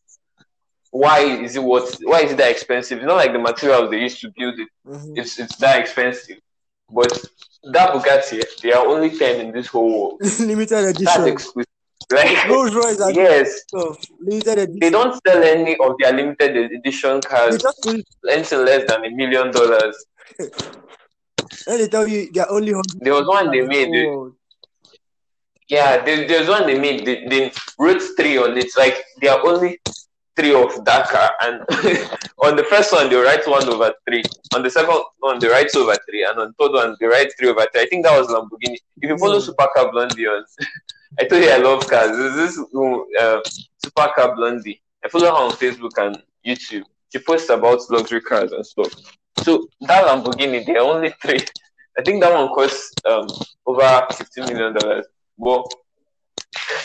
Why 0.90 1.21
is 1.21 1.57
it 1.57 1.62
what? 1.62 1.88
Why 2.02 2.21
is 2.23 2.33
it 2.33 2.38
that 2.38 2.50
expensive? 2.50 2.99
It's 2.99 3.07
not 3.07 3.17
like 3.17 3.33
the 3.33 3.38
materials 3.38 3.90
they 3.90 4.00
used 4.00 4.21
to 4.21 4.33
build 4.37 4.59
it. 4.59 4.69
hmm 4.85 5.12
It's 5.14 5.38
it's 5.38 5.57
that 5.57 5.81
expensive. 5.81 6.38
But 6.90 7.12
that 7.64 7.93
Bugatti, 7.93 8.40
eh? 8.40 8.45
there 8.62 8.79
are 8.79 8.87
only 8.87 9.11
ten 9.17 9.40
in 9.40 9.52
this 9.52 9.67
whole 9.69 9.90
world. 10.19 10.21
Limited 10.40 10.85
edition. 10.85 11.05
That's 11.05 11.26
exclusive. 11.26 11.67
Like 12.12 12.49
Rolls 12.49 12.75
Royce 12.75 12.99
yes. 13.14 13.62
Limited 14.21 14.59
edition. 14.59 14.79
they 14.81 14.90
don't 14.90 15.21
sell 15.26 15.43
any 15.43 15.76
of 15.76 15.95
their 16.00 16.12
limited 16.12 16.57
edition 16.57 17.21
cars 17.21 17.59
just 17.62 17.83
put 17.83 17.97
it- 17.99 18.07
anything 18.29 18.64
less 18.64 18.85
than 18.88 19.05
a 19.05 19.11
million 19.11 19.50
dollars. 19.52 19.97
and 20.38 20.50
they 21.81 21.88
tell 21.88 22.09
you 22.09 22.31
they're 22.33 22.50
only 22.50 22.73
hundred. 22.73 23.00
There 23.00 23.12
was 23.14 23.26
one 23.29 23.50
they 23.50 23.61
made. 23.62 23.93
They, 23.93 24.07
Oh, 24.07 24.33
yeah, 25.69 26.05
there, 26.05 26.26
there's 26.26 26.49
one 26.49 26.67
they 26.67 26.76
made. 26.79 27.07
They, 27.07 27.25
they 27.26 27.52
wrote 27.79 28.02
three 28.17 28.37
on 28.38 28.59
it. 28.59 28.71
Like 28.76 29.05
there 29.21 29.33
are 29.33 29.47
only 29.47 29.79
three 30.37 30.55
of 30.55 30.85
that 30.85 31.09
car, 31.09 31.31
and 31.43 31.61
on 32.45 32.57
the 32.57 32.65
first 32.69 32.93
one 32.93 33.09
they 33.09 33.17
write 33.17 33.47
one 33.47 33.69
over 33.69 33.93
three. 34.09 34.23
On 34.55 34.63
the 34.63 34.71
second 34.71 35.03
one 35.19 35.39
they 35.39 35.49
write 35.49 35.69
two 35.73 35.81
over 35.81 35.97
three, 36.09 36.25
and 36.25 36.39
on 36.39 36.49
the 36.59 36.65
third 36.65 36.73
one 36.73 36.97
they 37.01 37.07
write 37.07 37.33
three 37.39 37.49
over 37.49 37.67
three. 37.73 37.83
I 37.83 37.87
think 37.87 38.05
that 38.05 38.19
was 38.19 38.29
Lamborghini. 38.29 38.77
If 39.01 39.11
you 39.11 39.19
follow 39.19 39.39
Hmm. 39.39 39.51
Supercar 39.51 39.91
Blondie 39.93 40.27
on, 40.27 40.45
I 41.21 41.25
told 41.25 41.43
you 41.43 41.51
I 41.51 41.59
love 41.59 41.87
cars. 41.89 42.17
This 42.37 42.59
uh, 42.59 43.41
Supercar 43.85 44.35
Blondie. 44.37 44.81
I 45.05 45.09
follow 45.09 45.27
her 45.27 45.33
on 45.33 45.53
Facebook 45.53 45.97
and 45.99 46.23
YouTube. 46.47 46.85
She 47.13 47.19
posts 47.19 47.51
about 47.51 47.81
luxury 47.91 48.21
cars 48.21 48.53
and 48.53 48.65
stuff. 48.65 48.93
So 49.43 49.67
that 49.83 50.07
Lamborghini, 50.07 50.65
there 50.67 50.79
are 50.79 50.95
only 50.95 51.13
three. 51.23 51.41
I 51.99 52.03
think 52.03 52.21
that 52.23 52.33
one 52.33 52.49
costs 52.49 52.93
um, 53.09 53.27
over 53.67 54.07
fifty 54.13 54.41
million 54.43 54.75
dollars. 54.75 55.07
But 55.39 55.65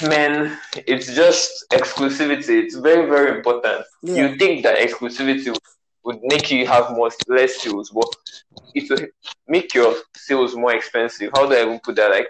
man, 0.01 0.57
it's 0.75 1.13
just 1.13 1.65
exclusivity. 1.71 2.63
It's 2.63 2.75
very, 2.75 3.09
very 3.09 3.37
important. 3.37 3.85
Yeah. 4.01 4.15
You 4.15 4.37
think 4.37 4.63
that 4.63 4.77
exclusivity 4.77 5.55
would 6.03 6.19
make 6.23 6.51
you 6.51 6.67
have 6.67 6.91
more 6.91 7.09
less 7.27 7.61
sales, 7.61 7.89
but 7.89 8.07
it 8.73 8.89
will 8.89 9.07
make 9.47 9.73
your 9.73 9.95
sales 10.15 10.55
more 10.55 10.73
expensive. 10.75 11.31
How 11.35 11.47
do 11.47 11.55
I 11.55 11.61
even 11.61 11.79
put 11.79 11.95
that? 11.95 12.11
Like, 12.11 12.27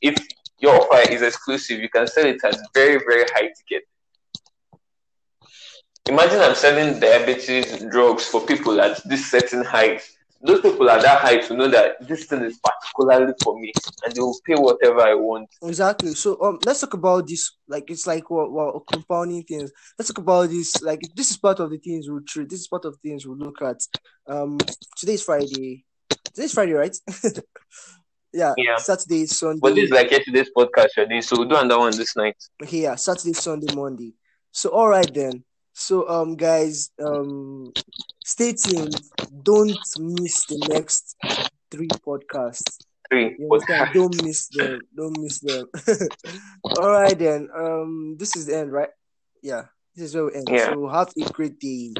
if 0.00 0.16
your 0.58 0.74
offer 0.74 1.10
is 1.10 1.22
exclusive, 1.22 1.80
you 1.80 1.88
can 1.88 2.06
sell 2.06 2.26
it 2.26 2.42
at 2.44 2.56
very, 2.74 2.98
very 2.98 3.24
high 3.34 3.50
ticket. 3.56 3.84
Imagine 6.08 6.40
I'm 6.40 6.56
selling 6.56 6.98
diabetes 6.98 7.84
drugs 7.84 8.26
for 8.26 8.40
people 8.40 8.80
at 8.80 9.00
this 9.08 9.30
certain 9.30 9.64
height. 9.64 10.02
Those 10.44 10.60
people 10.60 10.90
at 10.90 11.02
that 11.02 11.20
height 11.20 11.48
will 11.48 11.56
know 11.56 11.68
that 11.68 12.06
this 12.06 12.24
thing 12.24 12.42
is 12.42 12.58
particularly 12.58 13.32
for 13.44 13.58
me, 13.58 13.72
and 14.04 14.14
they 14.14 14.20
will 14.20 14.38
pay 14.44 14.54
whatever 14.54 15.00
I 15.00 15.14
want. 15.14 15.48
Exactly. 15.62 16.14
So 16.14 16.40
um, 16.42 16.58
let's 16.64 16.80
talk 16.80 16.94
about 16.94 17.28
this. 17.28 17.52
Like 17.68 17.90
it's 17.90 18.06
like 18.06 18.28
what 18.28 18.50
what 18.50 18.86
compounding 18.86 19.44
things. 19.44 19.70
Let's 19.98 20.10
talk 20.10 20.18
about 20.18 20.50
this. 20.50 20.82
Like 20.82 21.00
this 21.14 21.30
is 21.30 21.36
part 21.36 21.60
of 21.60 21.70
the 21.70 21.78
things 21.78 22.08
we'll 22.08 22.22
treat. 22.22 22.48
This 22.48 22.60
is 22.60 22.68
part 22.68 22.84
of 22.84 22.94
the 22.94 23.08
things 23.08 23.26
we'll 23.26 23.38
look 23.38 23.62
at. 23.62 23.80
Um, 24.26 24.58
today's 24.96 25.22
Friday. 25.22 25.84
Today's 26.34 26.52
Friday, 26.52 26.72
right? 26.72 26.96
yeah. 28.32 28.54
Yeah. 28.56 28.76
Saturday, 28.78 29.26
Sunday. 29.26 29.60
But 29.62 29.74
this 29.74 29.84
is 29.84 29.90
like 29.90 30.10
yesterday's 30.10 30.50
podcast, 30.56 30.88
Shadi, 30.96 31.22
so 31.22 31.36
we'll 31.38 31.48
do 31.48 31.56
another 31.56 31.78
one 31.78 31.96
this 31.96 32.16
night. 32.16 32.36
Okay, 32.62 32.82
yeah, 32.82 32.96
Saturday, 32.96 33.32
Sunday, 33.32 33.72
Monday. 33.74 34.14
So 34.50 34.70
all 34.70 34.88
right 34.88 35.12
then. 35.12 35.44
So 35.72 36.08
um 36.08 36.36
guys, 36.36 36.90
um 37.02 37.72
stay 38.24 38.52
tuned. 38.52 39.00
Don't 39.42 39.78
miss 39.98 40.44
the 40.46 40.58
next 40.68 41.16
three 41.70 41.88
podcasts. 41.88 42.78
Three 43.10 43.36
podcasts. 43.40 43.92
Don't 43.92 44.22
miss 44.24 44.48
them. 44.48 44.80
Don't 44.96 45.18
miss 45.18 45.40
them. 45.40 45.66
all 46.78 46.90
right 46.90 47.18
then. 47.18 47.48
Um 47.54 48.16
this 48.18 48.36
is 48.36 48.46
the 48.46 48.56
end, 48.56 48.72
right? 48.72 48.90
Yeah. 49.42 49.64
This 49.94 50.06
is 50.06 50.14
where 50.14 50.26
we 50.26 50.34
end. 50.34 50.48
Yeah. 50.50 50.66
So 50.66 50.88
have 50.88 51.12
a 51.18 51.30
great 51.32 51.58
day. 51.58 51.92